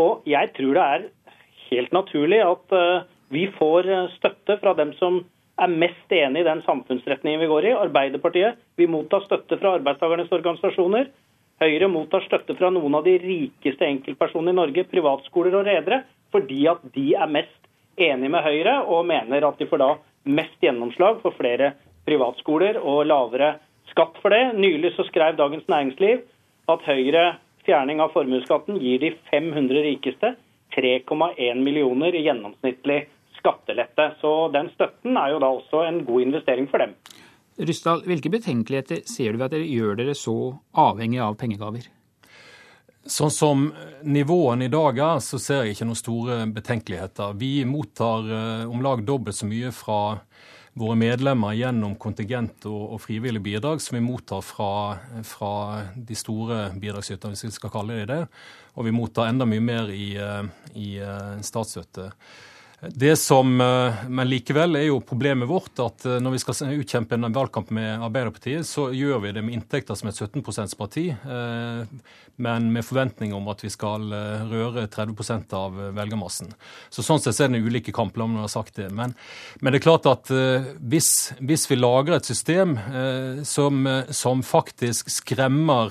Og 0.00 0.26
jeg 0.26 0.54
tror 0.56 0.74
det 0.74 0.84
er 0.84 1.08
helt 1.68 1.92
naturlig 1.92 2.38
at 2.40 2.74
vi 3.34 3.48
får 3.52 3.88
støtte 4.14 4.56
fra 4.62 4.72
dem 4.78 4.94
som 4.96 5.20
er 5.58 5.72
mest 5.72 6.12
enig 6.14 6.42
i 6.42 6.46
den 6.46 6.62
samfunnsretningen 6.66 7.40
vi 7.40 7.48
går 7.50 7.66
i. 7.68 7.76
Arbeiderpartiet 7.76 8.58
vi 8.78 8.86
mottar 8.90 9.24
støtte 9.26 9.58
fra 9.60 9.74
arbeidstakernes 9.78 10.32
organisasjoner. 10.34 11.10
Høyre 11.58 11.88
mottar 11.90 12.22
støtte 12.26 12.54
fra 12.58 12.70
noen 12.70 12.94
av 12.94 13.06
de 13.06 13.16
rikeste 13.18 13.86
enkeltpersonene 13.88 14.54
i 14.54 14.58
Norge, 14.60 14.84
privatskoler 14.90 15.56
og 15.58 15.66
redere, 15.66 16.04
fordi 16.30 16.60
at 16.70 16.84
de 16.94 17.08
er 17.18 17.32
mest 17.34 17.66
enig 17.98 18.30
med 18.30 18.46
Høyre 18.46 18.76
og 18.86 19.08
mener 19.10 19.48
at 19.48 19.58
de 19.58 19.66
får 19.66 19.82
da 19.82 19.90
mest 20.28 20.62
gjennomslag 20.62 21.18
for 21.24 21.34
flere 21.34 21.72
privatskoler 22.06 22.78
og 22.78 23.08
lavere 23.10 23.56
skatt 23.90 24.20
for 24.22 24.34
det. 24.34 24.54
Nylig 24.54 24.94
så 24.94 25.06
skrev 25.08 25.36
Dagens 25.40 25.66
Næringsliv 25.68 26.22
at 26.70 26.86
Høyre 26.86 27.24
fjerning 27.66 28.00
av 28.00 28.14
formuesskatten 28.14 28.78
gir 28.80 29.02
de 29.02 29.12
500 29.32 29.82
rikeste 29.84 30.34
3,1 30.76 31.58
millioner 31.64 32.14
i 32.14 32.22
gjennomsnittlig 32.28 33.02
skattelette. 33.48 34.12
Så 34.20 34.52
den 34.52 34.68
støtten 34.76 35.16
er 35.16 35.32
jo 35.32 35.42
da 35.42 35.50
også 35.56 35.82
en 35.88 36.04
god 36.06 36.28
investering 36.28 36.68
for 36.70 36.84
dem. 36.84 36.94
Ryssdal, 37.58 38.04
hvilke 38.06 38.30
betenkeligheter 38.30 39.00
ser 39.08 39.32
du 39.32 39.40
ved 39.40 39.48
at 39.48 39.56
dere 39.56 39.66
gjør 39.66 39.96
dere 39.98 40.14
så 40.14 40.36
avhengig 40.78 41.18
av 41.24 41.34
pengegaver? 41.40 41.88
Sånn 43.08 43.32
som 43.32 43.64
nivåene 44.04 44.68
i 44.68 44.70
dag 44.70 44.98
er, 45.00 45.22
så 45.24 45.40
ser 45.40 45.64
jeg 45.64 45.74
ikke 45.74 45.88
noen 45.88 45.98
store 45.98 46.36
betenkeligheter. 46.52 47.34
Vi 47.40 47.64
mottar 47.66 48.28
eh, 48.28 48.64
om 48.68 48.84
lag 48.84 49.02
dobbelt 49.06 49.38
så 49.38 49.48
mye 49.48 49.72
fra 49.74 50.18
våre 50.78 50.94
medlemmer 51.00 51.56
gjennom 51.58 51.96
kontingent 51.98 52.66
og, 52.68 52.82
og 52.94 53.00
frivillige 53.02 53.42
bidrag 53.42 53.80
som 53.82 53.96
vi 53.96 54.04
mottar 54.04 54.44
fra, 54.46 54.70
fra 55.26 55.52
de 55.96 56.18
store 56.18 56.68
bidragsyterne, 56.78 57.34
hvis 57.34 57.48
vi 57.48 57.56
skal 57.56 57.72
kalle 57.74 57.96
det 58.02 58.10
det. 58.12 58.20
Og 58.78 58.86
vi 58.86 58.94
mottar 58.94 59.32
enda 59.32 59.48
mye 59.48 59.64
mer 59.64 59.90
i, 59.90 60.12
eh, 60.20 60.44
i 60.78 60.92
eh, 61.02 61.40
statsstøtte. 61.42 62.10
Det 62.80 63.16
som, 63.16 63.60
eh, 63.60 63.94
Men 64.08 64.28
likevel 64.28 64.76
er 64.78 64.84
jo 64.86 65.00
problemet 65.02 65.48
vårt 65.50 65.80
at 65.82 66.04
eh, 66.06 66.20
når 66.22 66.36
vi 66.36 66.38
skal 66.38 66.76
utkjempe 66.78 67.16
en 67.16 67.26
valgkamp 67.34 67.72
med 67.74 68.04
Arbeiderpartiet, 68.06 68.66
så 68.66 68.92
gjør 68.94 69.24
vi 69.24 69.32
det 69.34 69.42
med 69.42 69.56
inntekter 69.56 69.98
som 69.98 70.08
et 70.08 70.14
17 70.14 70.44
%-parti, 70.46 71.08
eh, 71.10 72.12
men 72.38 72.68
med 72.72 72.86
forventning 72.86 73.34
om 73.34 73.48
at 73.50 73.64
vi 73.64 73.70
skal 73.74 74.06
røre 74.46 74.86
30% 74.86 75.52
av 75.58 75.74
velgermassen. 75.96 76.52
Så 76.88 77.02
Sånn 77.02 77.18
sett 77.18 77.40
er 77.40 77.50
det 77.50 77.64
ulike 77.66 77.90
kamp, 77.90 78.14
om 78.14 78.36
jeg 78.36 78.44
har 78.46 78.52
sagt 78.52 78.76
det. 78.78 78.92
Men, 78.92 79.16
men, 79.60 79.72
det 79.72 79.80
er 79.80 79.88
klart 79.88 80.06
at 80.06 80.30
hvis, 80.78 81.32
hvis 81.42 81.66
vi 81.66 81.80
lager 81.80 82.14
et 82.14 82.28
system 82.28 82.76
som, 83.42 83.82
som 84.14 84.44
faktisk 84.46 85.10
skremmer 85.10 85.90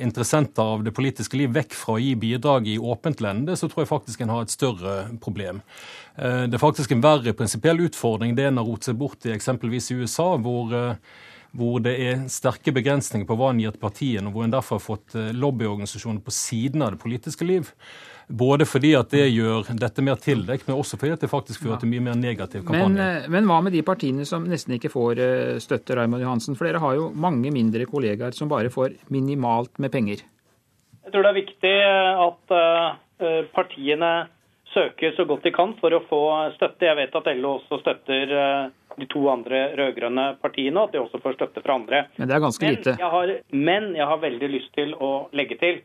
interessenter 0.00 0.62
av 0.62 0.84
det 0.84 0.92
politiske 0.96 1.36
liv 1.38 1.52
vekk 1.54 1.74
fra 1.76 1.96
å 1.96 2.02
gi 2.02 2.12
bidrag 2.18 2.68
i 2.68 2.78
åpent 2.78 3.22
lende, 3.24 3.56
så 3.56 3.68
tror 3.68 3.84
jeg 3.84 3.90
faktisk 3.90 4.22
en 4.24 4.32
har 4.32 4.44
et 4.44 4.52
større 4.52 4.94
problem. 5.22 5.62
Eh, 6.16 6.46
det 6.48 6.56
er 6.56 6.62
faktisk 6.62 6.94
en 6.94 7.04
verre 7.04 7.34
prinsipiell 7.36 7.82
utfordring 7.86 8.36
det 8.36 8.48
en 8.48 8.60
har 8.60 8.68
rotet 8.68 8.90
seg 8.90 9.00
bort 9.00 9.26
i 9.26 9.34
eksempelvis 9.34 9.90
i 9.92 9.98
USA, 10.02 10.34
hvor, 10.40 10.74
eh, 10.74 10.94
hvor 11.56 11.80
det 11.84 11.96
er 11.98 12.28
sterke 12.32 12.74
begrensninger 12.74 13.28
på 13.28 13.36
hva 13.38 13.50
en 13.50 13.60
gir 13.62 13.74
til 13.74 13.82
partiene, 13.82 14.28
og 14.28 14.36
hvor 14.36 14.46
en 14.46 14.54
derfor 14.54 14.78
har 14.78 14.86
fått 14.86 15.18
lobbyorganisasjoner 15.34 16.22
på 16.24 16.34
siden 16.34 16.82
av 16.86 16.94
det 16.94 17.02
politiske 17.02 17.44
liv. 17.44 17.72
Både 18.30 18.66
fordi 18.68 18.92
at 18.94 19.10
det 19.10 19.24
gjør 19.32 19.72
dette 19.80 20.02
mer 20.06 20.18
tildekt, 20.22 20.68
men 20.68 20.78
også 20.78 20.98
fordi 21.00 21.16
at 21.16 21.24
det 21.24 21.30
faktisk 21.32 21.64
fører 21.64 21.80
til 21.82 21.90
mye 21.90 22.04
mer 22.04 22.18
negativ 22.18 22.62
kampanje. 22.62 22.94
Men, 22.94 23.24
eh, 23.24 23.30
men 23.34 23.48
hva 23.50 23.58
med 23.66 23.74
de 23.74 23.82
partiene 23.82 24.26
som 24.28 24.46
nesten 24.46 24.76
ikke 24.76 24.92
får 24.92 25.22
eh, 25.24 25.58
støtte, 25.62 25.96
Raymond 25.98 26.22
Johansen? 26.22 26.58
For 26.58 26.68
dere 26.68 26.82
har 26.82 26.94
jo 26.94 27.08
mange 27.10 27.50
mindre 27.50 27.88
kollegaer 27.90 28.36
som 28.36 28.50
bare 28.52 28.70
får 28.70 28.94
minimalt 29.10 29.82
med 29.82 29.90
penger. 29.90 30.22
Jeg 31.02 31.14
tror 31.14 31.26
det 31.26 31.32
er 31.32 31.40
viktig 31.40 31.74
eh, 31.90 32.26
at 32.28 32.58
partiene 33.52 34.12
søker 34.72 35.12
så 35.16 35.26
godt 35.28 35.44
de 35.44 35.50
kan 35.52 35.74
for 35.80 35.92
å 35.92 36.04
få 36.06 36.22
støtte. 36.54 36.86
Jeg 36.86 36.96
vet 36.96 37.18
at 37.18 37.26
LO 37.36 37.56
også 37.58 37.82
støtter 37.82 38.30
de 38.96 39.06
to 39.10 39.26
andre 39.28 39.66
rød-grønne 39.76 40.36
partiene, 40.40 40.78
og 40.78 40.88
at 40.88 40.94
de 40.94 41.02
også 41.02 41.20
får 41.20 41.36
støtte 41.36 41.62
fra 41.66 41.76
andre. 41.76 42.04
Men 42.16 42.30
det 42.30 42.36
er 42.36 42.44
ganske 42.46 42.70
lite. 42.70 42.94
Men 42.94 43.04
jeg 43.04 43.12
har, 43.16 43.32
men 43.52 43.90
jeg 43.98 44.08
har 44.12 44.22
veldig 44.22 44.50
lyst 44.54 44.72
til 44.78 44.94
å 44.94 45.10
legge 45.36 45.58
til 45.60 45.82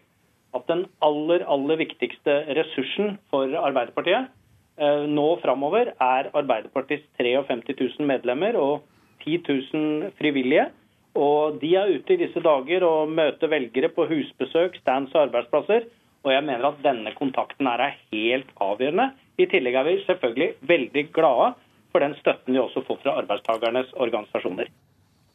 at 0.56 0.66
den 0.72 0.86
aller, 1.04 1.44
aller 1.52 1.80
viktigste 1.82 2.40
ressursen 2.58 3.18
for 3.32 3.52
Arbeiderpartiet 3.60 4.32
eh, 4.80 5.04
nå 5.12 5.28
framover 5.44 5.92
er 5.94 6.32
Arbeiderpartiets 6.32 7.08
53 7.20 7.76
000 8.00 8.10
medlemmer 8.10 8.58
og 8.60 8.86
10 9.26 9.42
000 9.74 10.16
frivillige. 10.20 10.70
Og 11.16 11.60
De 11.62 11.76
er 11.80 11.94
ute 11.96 12.16
i 12.16 12.22
disse 12.26 12.42
dager 12.44 12.84
og 12.84 13.12
møter 13.12 13.52
velgere 13.52 13.90
på 13.90 14.08
husbesøk, 14.10 14.80
stands 14.82 15.16
og 15.16 15.30
arbeidsplasser. 15.30 15.88
Og 16.26 16.34
jeg 16.34 16.44
mener 16.44 16.72
at 16.72 16.82
denne 16.84 17.14
kontakten 17.16 17.70
er 17.70 17.94
helt 18.12 18.50
avgjørende. 18.60 19.12
I 19.40 19.48
tillegg 19.52 19.78
er 19.80 19.88
vi 19.88 20.02
selvfølgelig 20.08 20.50
veldig 20.74 21.06
glade 21.16 21.54
for 21.92 22.04
den 22.04 22.16
støtten 22.20 22.56
vi 22.56 22.60
også 22.60 22.84
får 22.88 23.00
fra 23.04 23.20
arbeidstakernes 23.22 23.94
organisasjoner. 23.96 24.68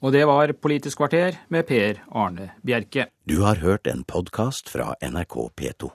Og 0.01 0.15
det 0.15 0.25
var 0.25 0.53
Politisk 0.57 1.03
kvarter 1.03 1.37
med 1.53 1.67
Per 1.69 2.01
Arne 2.17 2.51
Bjerke. 2.65 3.11
Du 3.29 3.43
har 3.45 3.61
hørt 3.61 3.87
en 3.87 4.01
podkast 4.05 4.73
fra 4.73 4.95
NRK 5.05 5.37
P2. 5.61 5.91